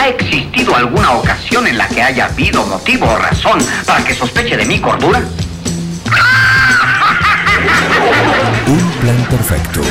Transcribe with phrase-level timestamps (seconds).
[0.00, 4.56] ¿Ha existido alguna ocasión en la que haya habido motivo o razón para que sospeche
[4.56, 5.20] de mi cordura?
[8.66, 9.82] Un plan perfecto.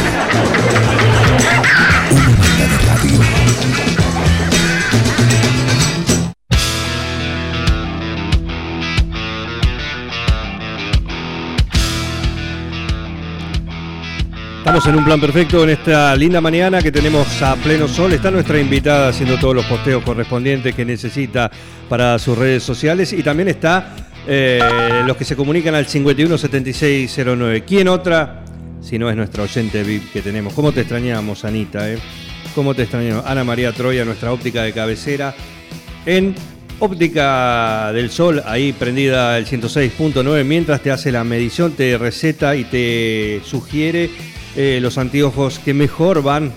[14.70, 18.14] Estamos en un plan perfecto en esta linda mañana que tenemos a pleno sol.
[18.14, 21.50] Está nuestra invitada haciendo todos los posteos correspondientes que necesita
[21.90, 23.96] para sus redes sociales y también está
[24.28, 24.60] eh,
[25.08, 27.64] los que se comunican al 517609.
[27.64, 28.44] ¿Quién otra?
[28.80, 30.54] Si no es nuestra oyente VIP que tenemos.
[30.54, 31.92] ¿Cómo te extrañamos, Anita?
[31.92, 31.98] eh?
[32.54, 33.26] ¿Cómo te extrañamos?
[33.26, 35.34] Ana María Troya, nuestra óptica de cabecera.
[36.06, 36.36] En
[36.78, 42.66] Óptica del Sol, ahí prendida el 106.9, mientras te hace la medición, te receta y
[42.66, 44.12] te sugiere
[44.56, 46.52] eh, los anteojos que mejor van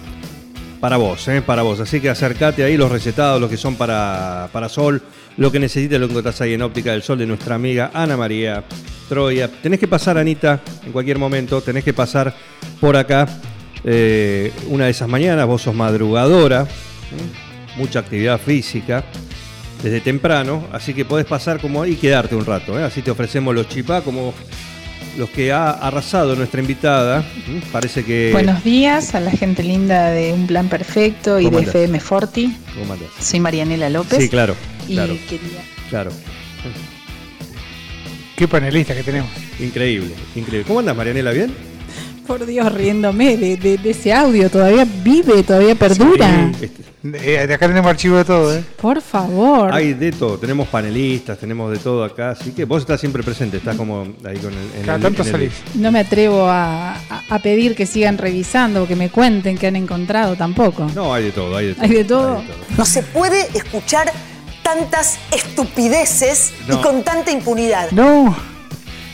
[0.80, 1.78] para vos, eh, para vos.
[1.80, 5.00] Así que acércate ahí, los recetados, los que son para, para sol,
[5.36, 8.64] lo que necesites, lo encontrás ahí en Óptica del Sol de nuestra amiga Ana María
[9.08, 9.48] Troya.
[9.48, 12.34] Tenés que pasar, Anita, en cualquier momento, tenés que pasar
[12.80, 13.28] por acá
[13.84, 17.76] eh, una de esas mañanas, vos sos madrugadora, ¿eh?
[17.76, 19.04] mucha actividad física
[19.82, 22.76] desde temprano, así que podés pasar como y quedarte un rato.
[22.76, 24.34] Así te ofrecemos los chipá como
[25.16, 27.24] los que ha arrasado nuestra invitada.
[27.70, 28.30] Parece que...
[28.32, 31.74] Buenos días a la gente linda de Un Plan Perfecto y ¿Cómo de andás?
[31.74, 32.56] FM Forti.
[32.78, 33.08] ¿Cómo andás?
[33.20, 34.18] Soy Marianela López.
[34.18, 34.56] Sí, claro,
[34.88, 36.10] Y claro, quería claro.
[38.36, 39.30] Qué panelista que tenemos.
[39.60, 40.66] Increíble, increíble.
[40.66, 41.30] ¿Cómo andas, Marianela?
[41.32, 41.54] ¿Bien?
[42.32, 44.48] Por Dios, riéndome de, de- de ese audio.
[44.48, 46.50] Todavía vive, todavía perdura.
[46.58, 46.82] Sí, este,
[47.42, 48.64] Eh, de acá tenemos archivo de todo, ¿eh?
[48.80, 49.70] Por favor.
[49.74, 53.56] hay de todo, tenemos panelistas, tenemos de todo acá, así que vos estás siempre presente,
[53.58, 54.78] estás como ahí con el...
[54.78, 55.52] en Cada el- tanto en el- salís.
[55.74, 56.94] No me atrevo a,
[57.42, 60.86] pedir que sigan revisando o que me cuenten qué han encontrado tampoco.
[60.94, 61.84] No, hay de todo, hay de todo.
[61.84, 62.42] ¿Hay de todo?
[62.78, 64.10] No se puede escuchar
[64.62, 66.76] tantas estupideces No.
[66.78, 67.90] y con tanta impunidad.
[67.90, 68.34] No.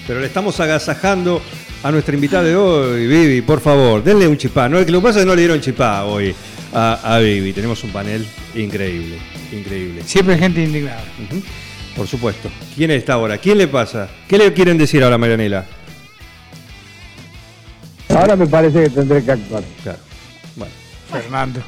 [0.07, 1.41] Pero le estamos agasajando
[1.83, 4.69] a nuestra invitada de hoy, Vivi, por favor, denle un chipá.
[4.69, 6.35] No, lo que pasa es que no le dieron chipá hoy
[6.73, 7.53] a, a Vivi.
[7.53, 9.19] Tenemos un panel increíble,
[9.53, 10.03] increíble.
[10.05, 11.03] Siempre gente indignada.
[11.97, 12.51] Por supuesto.
[12.77, 13.39] ¿Quién está ahora?
[13.39, 14.09] ¿Quién le pasa?
[14.27, 15.67] ¿Qué le quieren decir ahora, Marianela?
[18.09, 19.63] Ahora me parece que tendré que actuar.
[19.83, 19.99] Claro.
[20.57, 20.73] Bueno,
[21.11, 21.63] Fernando.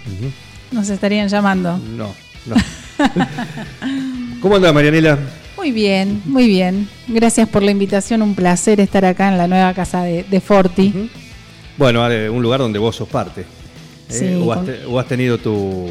[0.72, 1.78] Nos estarían llamando.
[1.78, 2.14] no,
[2.46, 2.56] no.
[4.40, 5.18] ¿Cómo anda, Marianela?
[5.60, 6.88] Muy bien, muy bien.
[7.06, 8.22] Gracias por la invitación.
[8.22, 11.10] Un placer estar acá en la nueva casa de, de Forti.
[11.76, 13.42] Bueno, Ale, un lugar donde vos sos parte.
[13.42, 13.44] ¿eh?
[14.08, 15.90] Sí, o, has con- te- o has tenido tu...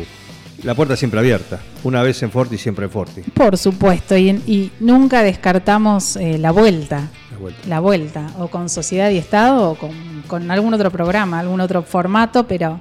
[0.64, 1.60] La puerta siempre abierta.
[1.84, 3.22] Una vez en Forti, siempre en Forti.
[3.22, 7.08] Por supuesto, y, en- y nunca descartamos eh, la vuelta.
[7.32, 7.68] La vuelta.
[7.68, 9.92] La vuelta, o con Sociedad y Estado, o con,
[10.26, 12.80] con algún otro programa, algún otro formato, pero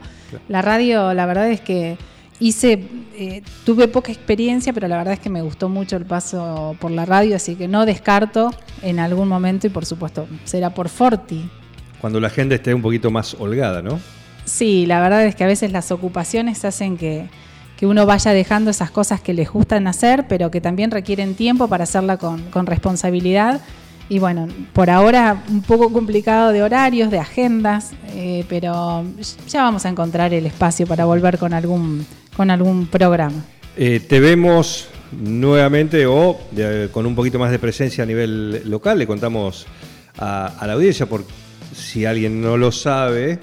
[0.48, 1.98] la radio, la verdad es que
[2.40, 2.84] hice,
[3.16, 6.90] eh, tuve poca experiencia, pero la verdad es que me gustó mucho el paso por
[6.90, 8.50] la radio, así que no descarto
[8.82, 11.48] en algún momento, y por supuesto, será por Forti.
[12.00, 13.98] Cuando la agenda esté un poquito más holgada, ¿no?
[14.44, 17.28] Sí, la verdad es que a veces las ocupaciones hacen que,
[17.76, 21.68] que uno vaya dejando esas cosas que les gustan hacer, pero que también requieren tiempo
[21.68, 23.60] para hacerla con, con responsabilidad.
[24.08, 29.04] Y bueno, por ahora un poco complicado de horarios, de agendas, eh, pero
[29.48, 32.06] ya vamos a encontrar el espacio para volver con algún,
[32.38, 33.44] con algún programa.
[33.76, 36.38] Eh, te vemos nuevamente o
[36.92, 38.96] con un poquito más de presencia a nivel local.
[38.96, 39.66] Le contamos
[40.18, 41.24] a, la audiencia, por
[41.74, 43.40] si alguien no lo sabe,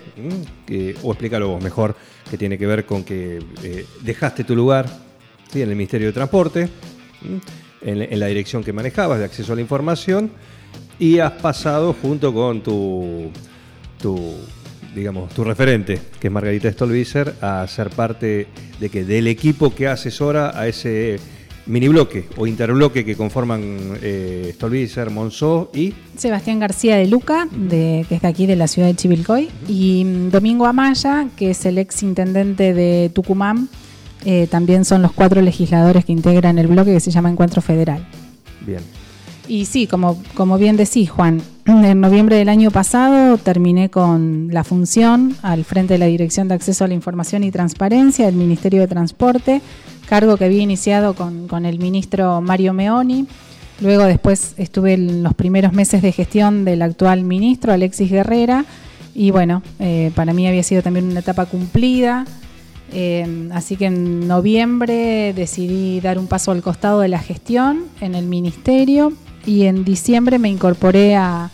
[0.66, 1.94] que- o explícalo mejor,
[2.32, 4.86] que tiene que ver con que eh, dejaste tu lugar
[5.52, 5.62] ¿sí?
[5.62, 6.70] en el Ministerio de Transporte,
[7.82, 10.32] en, en la dirección que manejabas de acceso a la información,
[11.00, 13.30] y has pasado junto con tu,
[14.02, 14.36] tu
[14.96, 18.48] digamos, tu referente, que es Margarita Stolbizer, a ser parte
[18.80, 21.20] de que del equipo que asesora a ese
[21.68, 28.06] mini bloque o interbloque que conforman eh, Stolbizer, Monzó y Sebastián García de Luca, de,
[28.08, 31.66] que es de aquí de la ciudad de Chivilcoy, y mm, Domingo Amaya, que es
[31.66, 33.70] el ex intendente de Tucumán.
[34.24, 38.08] Eh, también son los cuatro legisladores que integran el bloque que se llama Encuentro Federal.
[38.62, 38.82] bien.
[39.47, 40.18] Y sí, como,
[40.58, 45.97] bien decís, Juan, en noviembre del año pasado terminé con la función al frente de
[46.00, 49.62] la Dirección de Acceso a la Información y Transparencia del Ministerio de Transporte,
[50.08, 53.28] cargo que había iniciado con, con el ministro Mario Meoni.
[53.82, 58.66] Luego después estuve en los primeros meses de gestión del actual ministro, Alexis Guerrera,
[59.14, 62.26] y bueno, eh, para mí había sido también una etapa cumplida.
[62.91, 68.16] Eh, así que en noviembre decidí dar un paso al costado de la gestión en
[68.16, 69.14] el ministerio
[69.46, 71.50] y en diciembre me incorporé a-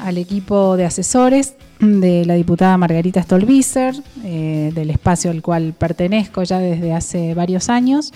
[0.00, 3.94] al equipo de asesores de la diputada Margarita Stolbizer,
[4.24, 8.12] eh, del espacio al cual pertenezco ya desde hace varios años.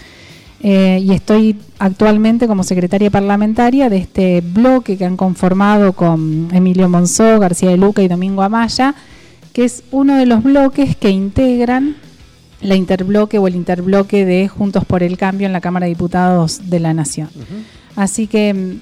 [0.64, 6.88] Eh, y estoy actualmente como secretaria parlamentaria de este bloque que han conformado con Emilio
[6.88, 8.94] Monzó, García de Luca y Domingo Amaya,
[9.52, 11.96] que es uno de los bloques que integran
[12.60, 16.70] la interbloque o el interbloque de Juntos por el Cambio en la Cámara de Diputados
[16.70, 17.28] de la Nación.
[17.96, 18.80] Así que mm,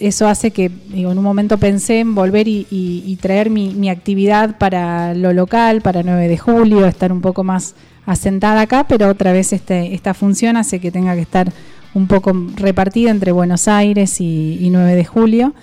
[0.00, 4.58] eso hace que digo, en un momento pensé en volver y, traer mi, mi actividad
[4.58, 7.74] para lo local, para 9 de julio, estar un poco más
[8.06, 11.52] asentada acá, pero otra vez este, esta función hace que tenga que estar
[11.94, 15.54] un poco repartida entre Buenos Aires y, y 9 de julio,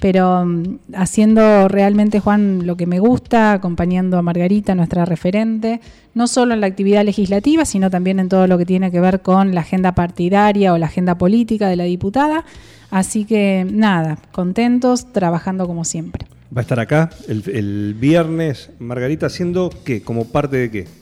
[0.00, 5.80] pero mm, haciendo realmente, Juan, lo que me gusta, acompañando a Margarita, nuestra referente,
[6.14, 9.20] no solo en la actividad legislativa, sino también en todo lo que tiene que ver
[9.20, 12.44] con la agenda partidaria o la agenda política de la diputada.
[12.90, 16.26] Así que nada, contentos, trabajando como siempre.
[16.54, 20.99] Va a estar acá el, el viernes, Margarita, haciendo qué, como parte de qué.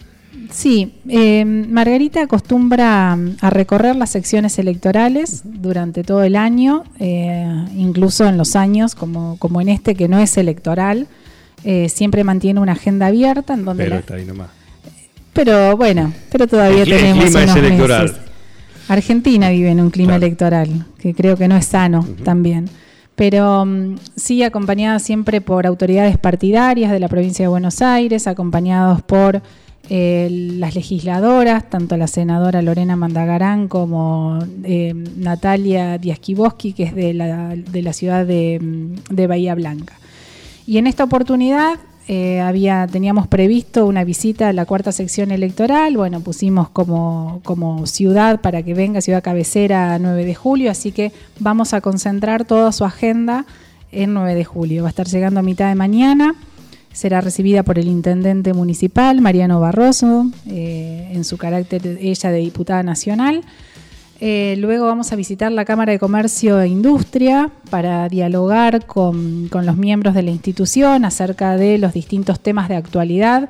[0.51, 7.47] Sí, eh, Margarita acostumbra mm, a recorrer las secciones electorales durante todo el año, eh,
[7.77, 11.07] incluso en los años como, como en este que no es electoral,
[11.65, 14.49] eh, siempre mantiene una agenda abierta en donde Pero la- está ahí nomás.
[15.33, 18.03] pero bueno, pero todavía El cli- el tenemos clima es unos electoral.
[18.05, 18.19] meses.
[18.89, 20.27] Argentina vive en un clima Claro.
[20.27, 22.67] electoral, que creo que no es sano también.
[23.17, 29.03] Pero mm, sí acompañada siempre por autoridades partidarias de la provincia de Buenos Aires, acompañados
[29.03, 29.43] por
[29.91, 37.15] eh, las legisladoras, tanto la senadora Lorena Mandagarán como eh, Natalia Diasquiboski, que es de
[37.15, 39.95] la, de la ciudad de, Bahía Blanca.
[40.67, 45.97] Y en esta oportunidad eh, había, teníamos previsto una visita a la cuarta sección electoral.
[45.97, 51.13] Bueno, pusimos como, como ciudad para que venga, ciudad cabecera 9 de julio, así que
[51.41, 53.47] vamos a concentrar toda su agenda
[53.91, 54.83] en 9 de julio.
[54.83, 56.35] Va a estar llegando a mitad de mañana.
[56.99, 62.83] Será recibida por el intendente municipal, Mariano Barroso, eh, en su carácter ella de diputada
[62.83, 63.43] nacional.
[64.19, 69.65] Eh, luego vamos a visitar la Cámara de Comercio e Industria para dialogar con, con
[69.65, 73.49] los miembros de la institución acerca de los distintos temas de actualidad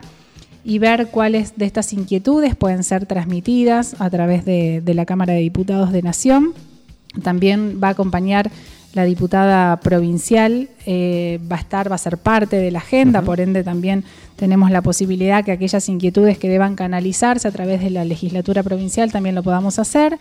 [0.63, 5.33] y ver cuáles de estas inquietudes pueden ser transmitidas a través de, de la Cámara
[5.33, 6.53] de Diputados de Nación.
[7.23, 8.51] También va a acompañar
[8.99, 13.39] la diputada provincial, eh, va a estar, va a ser parte de la agenda, por
[13.39, 14.03] ende también
[14.35, 19.13] tenemos la posibilidad que aquellas inquietudes que deban canalizarse a través de la legislatura provincial
[19.13, 20.19] también lo podamos hacer.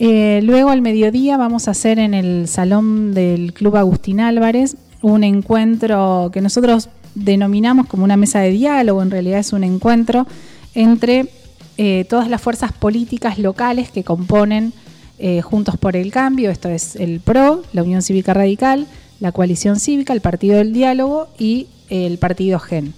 [0.00, 5.22] Eh, luego al mediodía vamos a hacer en el salón del Club Agustín Álvarez un
[5.22, 10.26] encuentro que nosotros denominamos como una mesa de diálogo, en realidad es un encuentro
[10.74, 11.26] entre
[11.78, 14.72] eh, todas las fuerzas políticas locales que componen
[15.26, 18.86] eh, Juntos por el Cambio, esto es el PRO, la Unión Cívica Radical,
[19.20, 22.92] la Coalición Cívica, el Partido del Diálogo y el Partido GEN.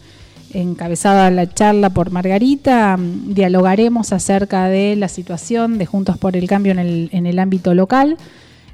[0.53, 6.49] Encabezada la charla por Margarita, mm, dialogaremos acerca de la situación de Juntos por el
[6.49, 8.17] Cambio en el, en el ámbito local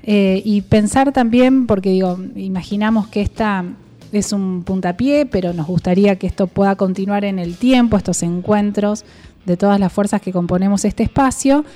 [0.03, 3.67] eh, y pensar también, porque digo, imaginamos que esta
[4.13, 9.05] es un puntapié, pero nos gustaría que esto pueda continuar en el tiempo, estos encuentros
[9.45, 11.67] de todas las fuerzas que componemos este espacio,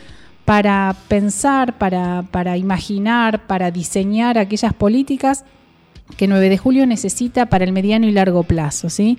[0.46, 5.44] para pensar, para, imaginar, para diseñar aquellas políticas
[6.16, 9.18] que 9 de julio necesita para el mediano y largo plazo, ¿sí?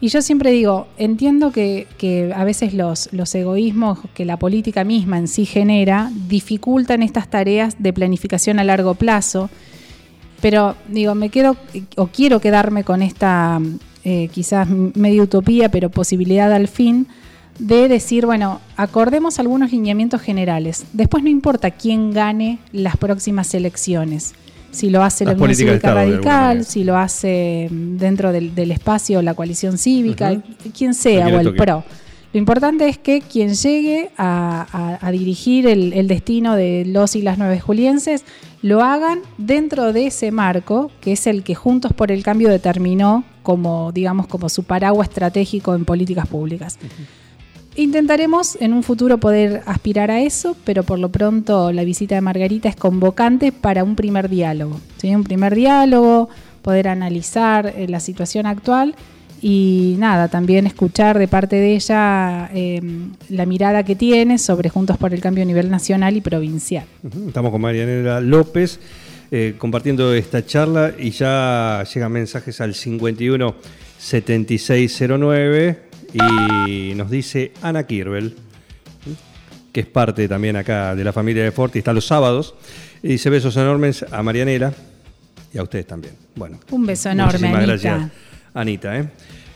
[0.00, 1.88] Y yo siempre digo, entiendo que,
[2.36, 7.82] a veces los, los egoísmos que la política misma en sí genera dificultan estas tareas
[7.82, 9.50] de planificación a largo plazo,
[10.40, 11.56] pero digo, me quedo
[11.96, 13.60] o quiero quedarme con esta
[14.04, 17.08] eh, quizás medio utopía, pero posibilidad al fin
[17.58, 20.84] de decir, bueno, acordemos algunos lineamientos generales.
[20.92, 24.34] Después no importa quién gane las próximas elecciones.
[24.72, 29.22] Si lo hace la Unión Cívica Radical, si lo hace mm, dentro del, del espacio
[29.22, 30.42] la coalición cívica,
[30.76, 31.58] quien sea, o el toque.
[31.58, 31.84] PRO.
[32.32, 34.66] Lo importante es que quien llegue a,
[35.00, 38.24] a- a dirigir el, el destino de los y las nueve julienses
[38.62, 43.22] lo hagan dentro de ese marco, que es el que Juntos por el Cambio determinó
[43.44, 46.78] como, digamos, como su paraguas estratégico en políticas públicas.
[47.76, 52.20] Intentaremos en un futuro poder aspirar a eso, pero por lo pronto la visita de
[52.20, 54.80] Margarita es convocante para un primer diálogo.
[54.98, 55.12] ¿sí?
[55.12, 56.28] Un primer diálogo,
[56.62, 58.94] poder analizar eh, la situación actual
[59.42, 62.80] y nada, también escuchar de parte de ella eh,
[63.28, 66.84] la mirada que tiene sobre Juntos por el Cambio a nivel nacional y provincial.
[67.26, 68.78] Estamos con Marianela López
[69.32, 73.54] eh, compartiendo esta charla y ya llegan mensajes al 51
[73.98, 78.34] 7609 y nos dice Ana Kirbel,
[79.72, 82.54] que es parte también acá de la familia de Forti, está los sábados,
[83.02, 84.72] y dice besos enormes a Marianela
[85.52, 86.14] y a ustedes también.
[86.36, 87.72] Bueno, Un beso enorme, muchísimas Anita.
[87.72, 88.12] gracias
[88.54, 88.98] Anita.
[88.98, 89.08] ¿eh?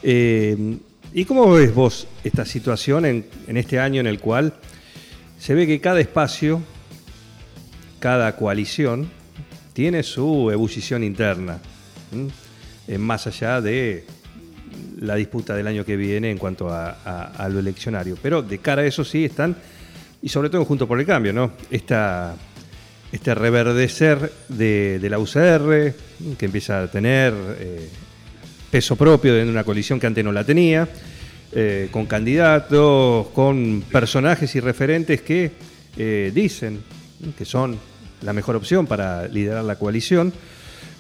[0.03, 0.77] Eh,
[1.15, 4.55] ¿Y cómo ves vos esta situación en, en este año en el cual
[5.39, 6.61] se ve que cada espacio,
[8.01, 9.09] cada coalición,
[9.73, 11.61] tiene su ebullición interna.
[12.89, 14.05] Eh, más allá de
[15.01, 18.17] la disputa del año que viene en cuanto a, lo eleccionario.
[18.21, 19.57] Pero de cara a eso sí están,
[20.23, 21.53] y sobre todo junto por el cambio, ¿no?
[21.71, 25.95] Este reverdecer de, de la UCR,
[26.37, 27.89] que empieza a tener eh,
[28.71, 30.89] peso propio de una coalición que antes no la tenía,
[31.53, 35.53] eh, con candidatos, con personajes y referentes que
[35.97, 36.83] eh, dicen
[37.37, 37.79] que son
[38.23, 40.33] la mejor opción para liderar la coalición.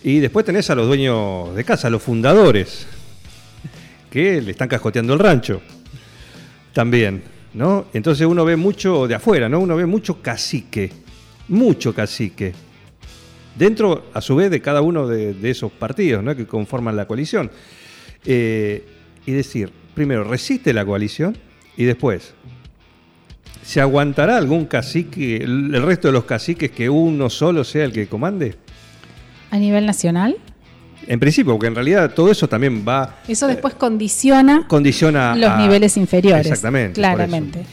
[0.02, 2.86] Y después tenés a los dueños de casa, a los fundadores,
[4.10, 5.60] que le están cascoteando el rancho
[6.72, 7.22] también,
[7.54, 7.86] ¿no?
[7.92, 9.60] Entonces uno ve mucho de afuera, ¿no?
[9.60, 10.90] Uno ve mucho cacique,
[11.48, 12.52] mucho cacique.
[13.56, 16.36] Dentro, a su vez, de cada uno de, esos partidos, ¿no?
[16.36, 17.50] Que conforman la coalición.
[18.24, 18.86] Eh,
[19.26, 21.36] y decir, primero, resiste la coalición
[21.76, 22.34] y después,
[23.62, 28.06] ¿se aguantará algún cacique, el resto de los caciques que uno solo sea el que
[28.06, 28.54] comande?
[29.50, 30.36] A nivel nacional,
[31.08, 35.56] En principio, porque en realidad todo eso también va eso después condiciona condiciona los a-
[35.58, 36.46] niveles inferiores.
[36.46, 36.92] Exactamente.
[36.94, 37.64] Claramente.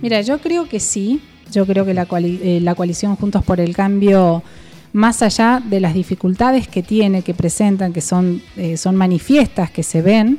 [0.00, 1.20] Mira, yo creo que sí.
[1.52, 4.42] Yo creo que la, coali- eh, la coalición Juntos por el Cambio,
[4.92, 9.82] más allá de las dificultades que tiene, que presentan, que son, eh, son manifiestas, que
[9.82, 10.38] se ven,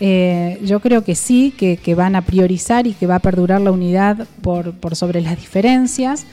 [0.00, 3.60] eh, yo creo que sí, que, que van a priorizar y que va a perdurar
[3.60, 6.24] la unidad por, por sobre las diferencias.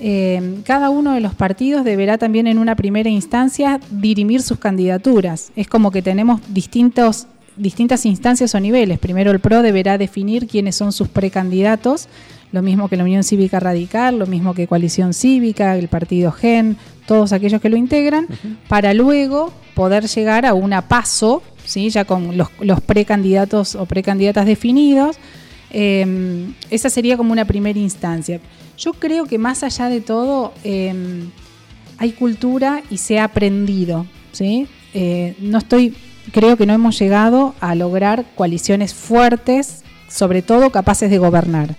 [0.00, 5.50] Eh, cada uno de los partidos deberá también en una primera instancia dirimir sus candidaturas.
[5.56, 7.26] Es como que tenemos distintos,
[7.56, 8.98] distintas instancias o niveles.
[8.98, 12.08] Primero el PRO deberá definir quiénes son sus precandidatos,
[12.52, 16.76] lo mismo que la Unión Cívica Radical, lo mismo que Coalición Cívica, el Partido GEN,
[17.06, 18.26] todos aquellos que lo integran,
[18.68, 21.90] para luego poder llegar a una paso, ¿sí?
[21.90, 25.16] ya con los, los precandidatos o precandidatas definidos.
[25.70, 28.40] Eh, esa sería como una primera instancia.
[28.76, 30.94] Yo creo que más allá de todo eh,
[31.98, 34.06] hay cultura y se ha aprendido.
[34.32, 34.66] ¿sí?
[34.94, 35.94] Eh, no estoy,
[36.32, 41.76] creo que no hemos llegado a lograr coaliciones fuertes, sobre todo capaces de gobernar.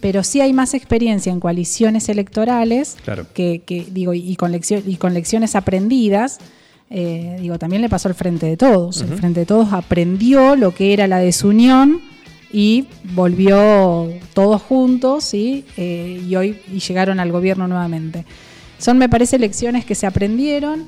[0.00, 3.26] Pero sí hay más experiencia en coaliciones electorales Claro.
[3.32, 6.38] que, que, digo y con, leccio- y con lecciones aprendidas.
[6.90, 9.00] eh, digo, también le pasó al Frente de Todos.
[9.00, 12.00] El Frente de Todos aprendió lo que era la desunión
[12.56, 15.66] y volvió todos juntos ¿sí?
[15.76, 18.24] Eh, y hoy y llegaron al gobierno nuevamente.
[18.78, 20.86] Son, me parece, lecciones que se aprendieron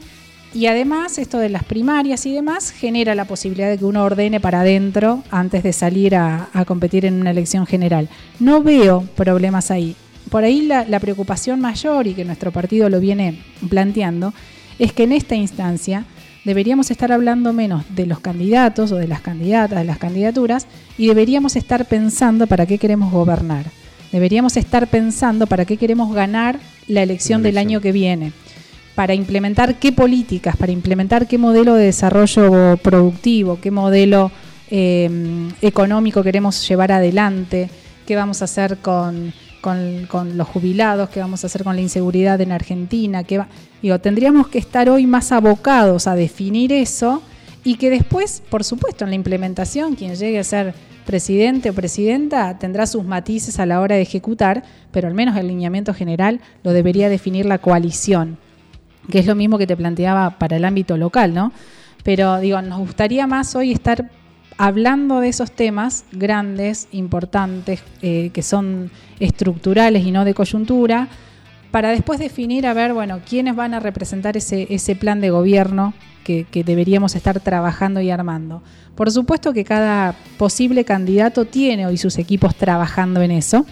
[0.54, 4.40] y además esto de las primarias y demás genera la posibilidad de que uno ordene
[4.40, 8.08] para adentro antes de salir a, competir en una elección general.
[8.40, 9.94] No veo problemas ahí.
[10.30, 14.32] Por ahí la preocupación mayor y que nuestro partido lo viene planteando
[14.78, 16.06] es que en esta instancia
[16.48, 21.08] deberíamos estar hablando menos de los candidatos o de las candidatas, de las candidaturas, y
[21.08, 23.66] deberíamos estar pensando para qué queremos gobernar.
[24.12, 28.32] Deberíamos estar pensando para qué queremos ganar la elección del año que viene,
[28.94, 34.30] para implementar qué políticas, para implementar qué modelo de desarrollo productivo, qué modelo
[34.70, 37.68] eh, económico queremos llevar adelante,
[38.06, 42.40] qué vamos a hacer con, con- los jubilados, qué vamos a hacer con la inseguridad
[42.40, 43.24] en Argentina.
[43.24, 43.48] Qué va-
[43.82, 47.22] Digo, tendríamos que estar hoy más abocados a definir eso
[47.64, 50.74] y que después, por supuesto, en la implementación, quien llegue a ser
[51.06, 54.62] presidente o presidenta tendrá sus matices a la hora de ejecutar,
[54.92, 58.36] pero al menos el lineamiento general lo debería definir la coalición
[59.10, 61.50] que es lo mismo que te planteaba para el ámbito local, ¿no?
[62.04, 64.10] Pero digo, nos gustaría más hoy estar
[64.58, 71.08] hablando de esos temas grandes, importantes, eh, que son estructurales y no de coyuntura,
[71.70, 75.94] para después definir, a ver, bueno, quiénes van a representar ese, ese plan de gobierno
[76.50, 78.62] que, deberíamos estar trabajando y armando.
[78.94, 83.64] Por supuesto que cada posible candidato tiene hoy sus equipos trabajando en eso.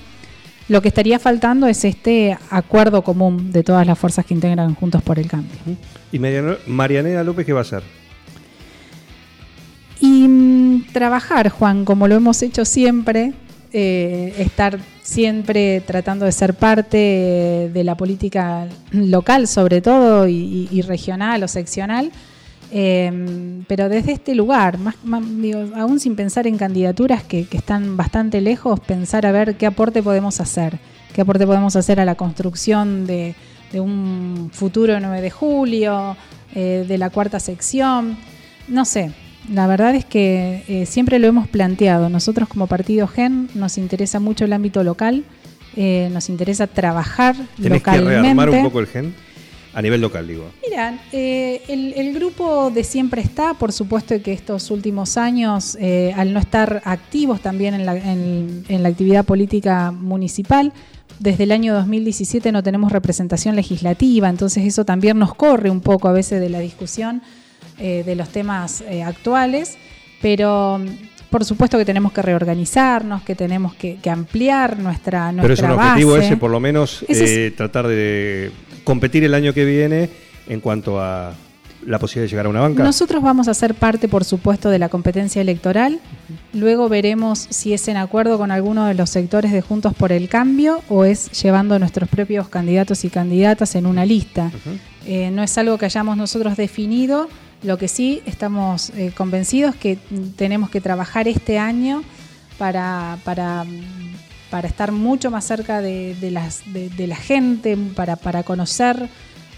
[0.69, 5.03] Lo que estaría faltando es este acuerdo común de todas las fuerzas que integran Juntos
[5.03, 5.59] por el Cambio.
[6.13, 6.19] ¿Y
[6.67, 7.83] Marianela López qué va a hacer?
[10.97, 13.35] Trabajar, Juan, como lo hemos hecho siempre,
[13.75, 21.43] eh, estar siempre tratando de ser parte de la política local, sobre todo, y, regional
[21.43, 22.11] o seccional,
[22.73, 25.23] eh, pero desde este lugar, más, más-
[25.75, 30.41] aún sin pensar en candidaturas que, están bastante lejos, pensar a ver qué aporte podemos
[30.41, 30.79] hacer,
[31.13, 33.35] qué aporte podemos hacer a la construcción de,
[33.71, 36.17] de un futuro 9 de julio,
[36.55, 38.17] eh, de la cuarta sección,
[38.69, 39.26] no sé.
[39.53, 42.09] La verdad es que eh, siempre lo hemos planteado.
[42.09, 45.25] Nosotros como partido GEN nos interesa mucho el ámbito local,
[45.77, 48.23] eh, nos interesa trabajar ¿Tenés que localmente.
[48.23, 49.15] rearmar un poco el gen?
[49.75, 50.45] A nivel local, digo.
[50.67, 56.15] Mira, eh, el, el grupo de siempre está, por supuesto que estos últimos años, eh,
[56.17, 60.73] al no estar activos también en la, en- en la actividad política municipal,
[61.19, 66.09] desde el año 2017 no tenemos representación legislativa, entonces eso también nos corre un poco
[66.09, 67.21] a veces de la discusión
[67.79, 69.77] eh, de los temas eh, actuales,
[70.23, 70.87] pero mm,
[71.31, 75.61] por supuesto que tenemos que reorganizarnos, que tenemos que, que ampliar nuestra, nuestra Pero es
[75.61, 76.27] un objetivo base.
[76.27, 78.51] ese, por lo menos, es- eh, tratar de
[78.85, 80.09] competir el año que viene
[80.49, 81.35] en cuanto a
[81.85, 82.83] la posibilidad de llegar a una banca.
[82.83, 86.01] Nosotros vamos a ser parte, por supuesto, de la competencia electoral.
[86.53, 90.29] Luego veremos si es en acuerdo con alguno de los sectores de Juntos por el
[90.29, 94.51] Cambio o es llevando nuestros propios candidatos y candidatas en una lista.
[95.07, 97.29] Eh, no es algo que hayamos nosotros definido.
[97.67, 99.99] Lo que sí estamos eh, convencidos que
[100.37, 102.03] tenemos que trabajar este año
[102.59, 103.65] para, para,
[104.51, 109.09] para estar mucho más cerca de, de las, de la gente, para, para conocer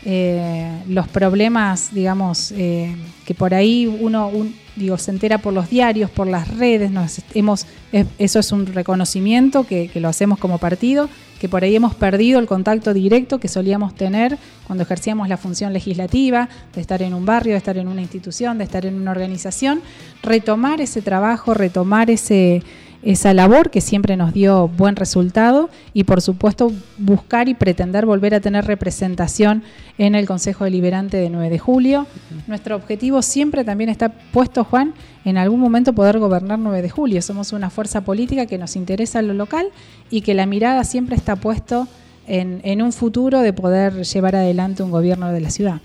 [0.06, 2.96] eh, los problemas, digamos, eh,
[3.26, 7.20] que por ahí uno un- digo, se entera por los diarios, por las redes, nos
[7.34, 11.10] hemos, es- eso es un reconocimiento que, que lo hacemos como partido,
[11.40, 15.73] que por ahí hemos perdido el contacto directo que solíamos tener cuando ejercíamos la función
[15.73, 19.12] legislativa, de estar en un barrio, de estar en una institución, de estar en una
[19.12, 19.80] organización,
[20.23, 22.62] retomar ese trabajo, retomar ese,
[23.02, 28.35] esa labor que siempre nos dio buen resultado y por supuesto buscar y pretender volver
[28.35, 29.62] a tener representación
[29.99, 32.07] en el Consejo Deliberante de 9 de julio.
[32.47, 37.23] Nuestro objetivo siempre también está puesto, Juan, en algún momento poder gobernar 9 de julio.
[37.23, 39.69] Somos una fuerza política que nos interesa lo local
[40.11, 41.87] y que la mirada siempre está puesto
[42.26, 45.81] en, en un futuro de poder llevar adelante un gobierno de la ciudad.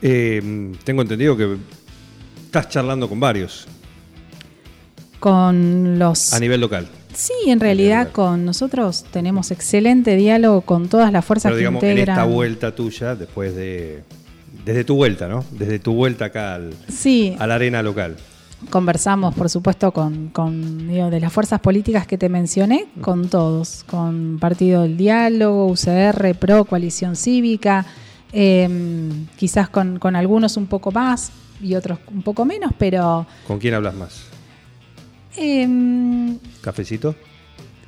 [0.00, 1.56] Eh, tengo entendido que
[2.46, 3.68] estás charlando con varios
[5.20, 6.88] Con los a nivel local.
[7.14, 11.86] Sí, en realidad con nosotros tenemos excelente diálogo con todas las fuerzas Pero digamos, que
[11.92, 12.18] en integran.
[12.18, 14.02] esta vuelta tuya, después de.
[14.64, 15.44] Desde tu vuelta, ¿no?
[15.52, 18.16] Desde tu vuelta acá al- Sí, a la arena local.
[18.68, 23.84] conversamos, por supuesto, con, con, digo, de las fuerzas políticas que te mencioné, con todos,
[23.88, 27.86] con Partido del Diálogo, UCR, PRO, Coalición Cívica,
[28.32, 28.68] eh,
[29.36, 33.72] quizás con, con algunos un poco más y otros un poco menos, pero ¿Con quién
[33.74, 34.24] hablas más?
[35.36, 37.14] Eh, ¿Cafecito?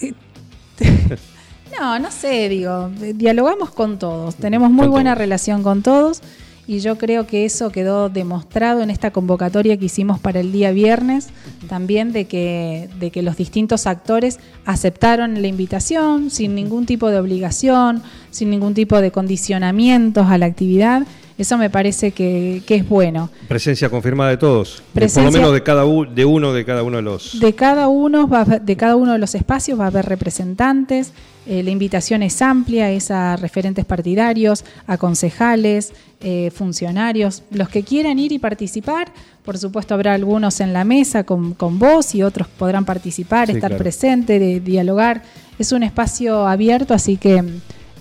[1.81, 5.19] No, no sé, digo, dialogamos con todos, tenemos muy buena todos.
[5.19, 6.21] relación con todos
[6.67, 10.71] y yo creo que eso quedó demostrado en esta convocatoria que hicimos para el día
[10.71, 11.29] viernes,
[11.69, 17.19] también de que, de que los distintos actores aceptaron la invitación sin ningún tipo de
[17.19, 21.05] obligación, sin ningún tipo de condicionamientos a la actividad.
[21.43, 23.29] Eso me parece que, que es bueno.
[23.49, 24.81] Presencia confirmada de todos.
[24.95, 27.41] De- por lo menos de cada de uno de cada uno de los.
[27.41, 31.13] De cada uno, va de cada uno de los espacios va a haber representantes.
[31.47, 37.83] eh, la invitación es amplia, es a referentes partidarios, a concejales, eh, funcionarios, los que
[37.83, 39.13] quieran ir y participar.
[39.45, 43.55] Por supuesto, habrá algunos en la mesa con, con vos y otros podrán participar, Sí,
[43.55, 43.83] estar claro.
[43.83, 45.23] presente, de, dialogar.
[45.59, 47.43] Es un espacio abierto, así que.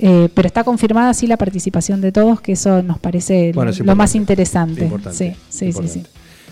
[0.01, 3.95] Eh, pero está confirmada así la participación de todos, que eso nos parece Bueno, lo,
[3.95, 4.83] más interesante.
[4.83, 5.93] Importante, Sí, sí, importante.
[5.93, 6.07] sí, sí.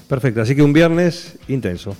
[0.08, 1.96] Perfecto, así que un viernes intenso.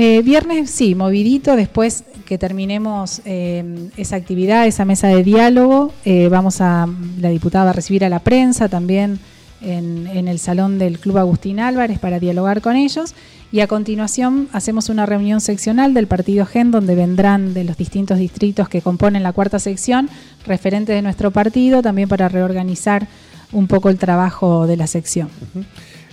[0.00, 1.56] Eh, viernes, sí, movidito.
[1.56, 6.86] Después que terminemos eh, esa actividad, esa mesa de diálogo, eh, vamos a,
[7.20, 9.18] la diputada va a recibir a la prensa también
[9.60, 13.14] en, el salón del Club Agustín Álvarez para dialogar con ellos.
[13.50, 18.18] Y a continuación hacemos una reunión seccional del partido GEN, donde vendrán de los distintos
[18.18, 20.10] distritos que componen la cuarta sección
[20.46, 23.08] referentes de nuestro partido, también para reorganizar
[23.52, 25.30] un poco el trabajo de la sección.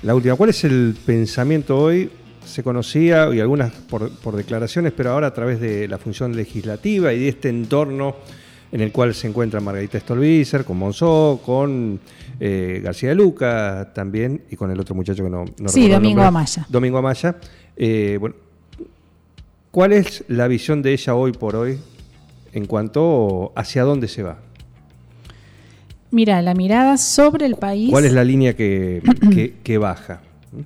[0.01, 2.09] La última, ¿cuál es el pensamiento hoy?
[2.45, 7.11] Se conocía, y algunas por, por declaraciones, pero ahora a través de la función legislativa
[7.11, 8.15] y de este entorno
[8.71, 11.99] en el cual se encuentra Margarita Stolbizer, con Monzó, con
[12.39, 16.21] eh, García de Luca también, y con el otro muchacho que no, no Sí, Domingo
[16.21, 16.25] nombre.
[16.25, 16.65] Amaya.
[16.69, 17.35] Domingo Amaya.
[17.77, 18.35] Eh, bueno,
[19.71, 21.77] ¿Cuál es la visión de ella hoy por hoy
[22.53, 24.39] en cuanto hacia dónde se va?
[26.11, 27.89] Mira, la mirada sobre el país.
[27.91, 29.01] ¿Cuál es la línea que,
[29.33, 30.21] que- que baja?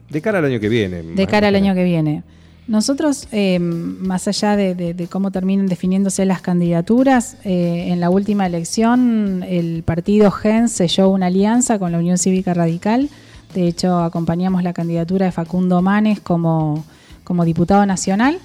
[0.10, 1.02] De cara al año que viene.
[1.02, 2.24] de cara al año que viene.
[2.70, 9.42] Nosotros, eh, más allá de, cómo terminen definiéndose las candidaturas, eh, en la última elección
[9.42, 13.10] el partido GEN selló una alianza con la Unión Cívica Radical.
[13.56, 16.86] De hecho, acompañamos la candidatura de Facundo Manes como,
[17.24, 18.38] como diputado nacional.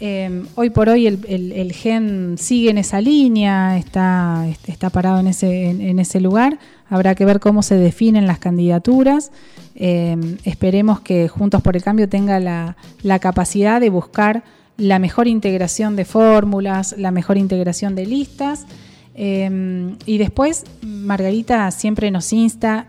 [0.00, 5.68] Eh, hoy por hoy el, GEN sigue en esa línea, está, está parado en ese,
[5.68, 6.58] en ese lugar.
[6.88, 9.32] Habrá que ver cómo se definen las candidaturas.
[9.74, 12.76] Eh, esperemos que Juntos por el Cambio tenga la,
[13.20, 14.44] capacidad de buscar
[14.76, 18.66] la mejor integración de fórmulas, la mejor integración de listas.
[19.14, 22.86] Eh, y después, Margarita siempre nos insta,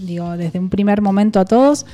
[0.00, 1.86] digo, desde un primer momento a todos,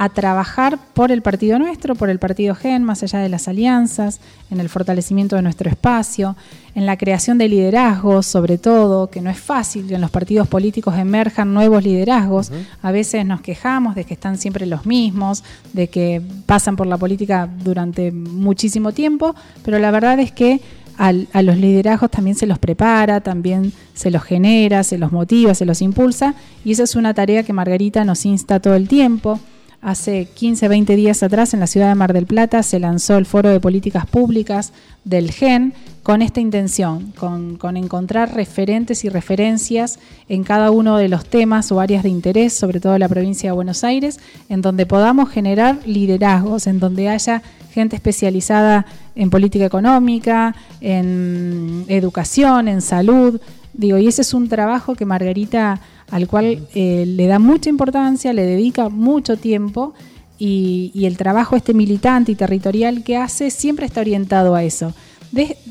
[0.00, 4.20] a trabajar por el partido nuestro, por el partido GEN, más allá de las alianzas,
[4.48, 6.36] en el fortalecimiento de nuestro espacio,
[6.76, 10.46] en la creación de liderazgos, sobre todo, que no es fácil que en los partidos
[10.46, 12.52] políticos emerjan nuevos liderazgos.
[12.80, 16.96] A veces nos quejamos de que están siempre los mismos, de que pasan por la
[16.96, 19.34] política durante muchísimo tiempo,
[19.64, 20.60] pero la verdad es que
[20.96, 25.54] al- a los liderazgos también se los prepara, también se los genera, se los motiva,
[25.54, 26.34] se los impulsa,
[26.64, 29.40] y esa es una tarea que Margarita nos insta todo el tiempo.
[29.80, 33.26] Hace 15, 20 días atrás en la ciudad de Mar del Plata se lanzó el
[33.26, 34.72] Foro de Políticas Públicas
[35.04, 41.08] del GEN con esta intención, con, con encontrar referentes y referencias en cada uno de
[41.08, 44.62] los temas o áreas de interés, sobre todo en la provincia de Buenos Aires, en
[44.62, 52.80] donde podamos generar liderazgos, en donde haya gente especializada en política económica, en educación, en
[52.80, 53.40] salud.
[53.74, 58.32] Digo, y ese es un trabajo que Margarita, al cual eh, le da mucha importancia,
[58.32, 59.94] le dedica mucho tiempo
[60.38, 64.94] y, el trabajo este militante y territorial que hace siempre está orientado a eso.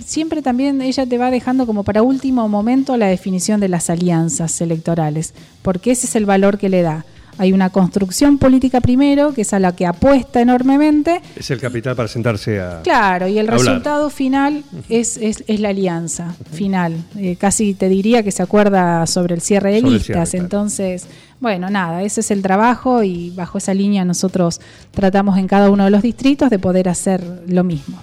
[0.06, 4.62] Siempre también ella te va dejando como para último momento la definición de las alianzas
[4.62, 7.06] electorales, porque ese es el valor que le da.
[7.40, 11.96] Hay una construcción política primero, que es a la que apuesta enormemente, Es el capital
[11.96, 12.82] para sentarse a.
[12.84, 13.60] Claro, y el hablar.
[13.60, 16.96] resultado final es, es, es la alianza final.
[17.18, 20.06] Eh, casi te diría que se acuerda sobre el cierre de Sobre listas.
[20.06, 20.44] cierre, claro.
[20.46, 21.08] Entonces,
[21.40, 24.60] bueno, nada, ese es el trabajo y bajo esa línea nosotros
[24.92, 28.02] tratamos en cada uno de los distritos de poder hacer lo mismo.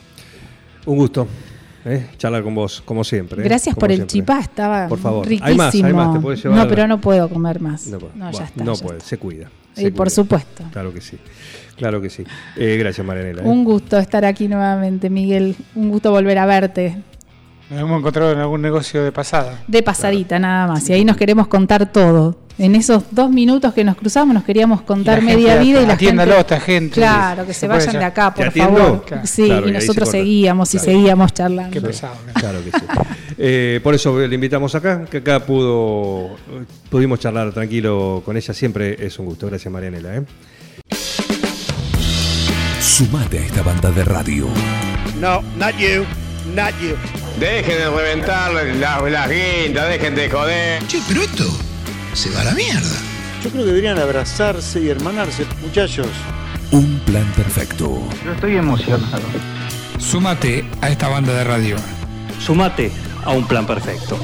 [0.86, 1.26] Un gusto.
[1.84, 2.06] ¿Eh?
[2.18, 3.42] Charlar con vos, como siempre.
[3.42, 3.44] ¿eh?
[3.44, 5.26] Gracias Como por el chipá, estaba Por favor.
[5.26, 5.46] riquísimo.
[5.48, 7.86] Hay más, hay más, te puedes llevar- No, pero no puedo comer más.
[7.88, 7.98] No,
[8.32, 8.64] ya está.
[8.64, 9.08] no ya puede, está.
[9.10, 9.50] se cuida.
[9.76, 10.10] Y se por cuida.
[10.10, 10.64] supuesto.
[10.72, 11.18] Claro que sí.
[11.76, 12.24] Claro que sí.
[12.56, 13.42] Eh, gracias, Marianela.
[13.42, 13.46] ¿eh?
[13.46, 15.56] Un gusto estar aquí nuevamente, Miguel.
[15.74, 16.96] Un gusto volver a verte.
[17.70, 19.62] Nos hemos encontrado en algún negocio de pasada.
[19.66, 20.88] De pasadita, nada más.
[20.88, 22.38] Y ahí nos queremos contar todo.
[22.56, 25.82] En esos dos minutos que nos cruzamos nos queríamos contar Y la media gente, vida
[25.82, 26.54] y la atiéndalo gente...
[26.54, 26.94] a esta gente.
[26.94, 29.04] Claro, que Se vayan de acá, ¿Te por favor.
[29.04, 29.26] Claro.
[29.26, 31.72] Sí, Claro, y nosotros seguíamos y seguíamos charlando.
[31.72, 32.14] Qué pesado.
[32.34, 32.86] Claro que sí.
[33.36, 36.36] Eh, por eso le invitamos acá, que acá pudo,
[36.88, 38.54] pudimos charlar tranquilo con ella.
[38.54, 39.48] Siempre es un gusto.
[39.48, 40.16] Gracias, Marianela.
[40.18, 40.22] ¿eh?
[42.80, 44.46] Sumate a esta banda de radio.
[45.20, 46.04] No, not you,
[46.54, 46.94] not you.
[47.40, 50.86] Dejen de reventar las la guindas, dejen de joder.
[50.86, 51.63] Che, pero esto
[52.14, 52.96] se va a la mierda.
[53.42, 56.06] Yo creo que deberían abrazarse y hermanarse, muchachos.
[56.70, 58.08] Un plan perfecto.
[58.24, 59.22] Yo estoy emocionado.
[59.98, 61.76] Súmate a esta banda de radio.
[62.40, 62.90] Sumate
[63.24, 64.18] a un plan perfecto.